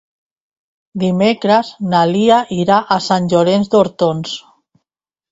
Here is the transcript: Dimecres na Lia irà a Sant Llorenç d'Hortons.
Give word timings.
Dimecres 1.01 1.67
na 1.91 1.99
Lia 2.11 2.39
irà 2.55 2.77
a 2.95 2.97
Sant 3.09 3.27
Llorenç 3.35 3.69
d'Hortons. 3.75 4.33